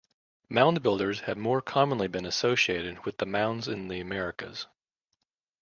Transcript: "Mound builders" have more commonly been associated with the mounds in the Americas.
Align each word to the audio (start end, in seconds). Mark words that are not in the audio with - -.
"Mound 0.49 0.81
builders" 0.81 1.19
have 1.27 1.37
more 1.37 1.61
commonly 1.61 2.07
been 2.07 2.25
associated 2.25 3.05
with 3.05 3.19
the 3.19 3.25
mounds 3.27 3.67
in 3.67 3.87
the 3.87 3.99
Americas. 3.99 4.65